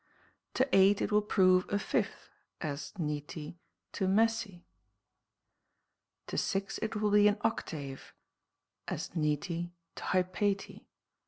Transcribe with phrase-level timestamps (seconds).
[0.55, 3.59] To eight it will prove a fifth, as nete
[3.91, 4.61] to mese.
[6.25, 8.11] To six it will be an octave,
[8.87, 10.87] as nete to hypate.